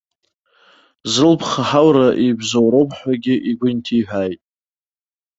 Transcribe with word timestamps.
Зылԥха 1.11 1.61
ҳаура 1.69 2.07
ибзоуроуп 2.27 2.89
ҳәагьы 2.97 3.35
игәы 3.49 3.67
инҭиҳәааит. 3.71 4.41